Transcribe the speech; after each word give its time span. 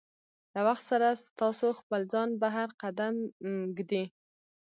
له 0.53 0.59
وخت 0.67 0.83
سره 0.91 1.07
ستاسو 1.27 1.67
خپل 1.79 2.01
ځان 2.13 2.29
بهر 2.41 2.67
قدم 2.81 3.15
ږدي. 3.77 4.03